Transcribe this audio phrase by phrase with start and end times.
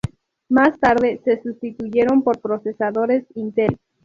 [0.49, 3.77] Más tarde se sustituyeron por procesadores Intel.